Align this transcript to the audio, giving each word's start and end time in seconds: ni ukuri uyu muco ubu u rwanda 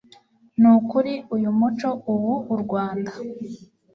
ni 0.59 0.69
ukuri 0.75 1.13
uyu 1.35 1.49
muco 1.59 1.89
ubu 2.13 2.33
u 2.53 2.55
rwanda 2.63 3.11